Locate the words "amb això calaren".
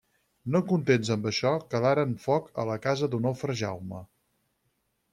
1.15-2.17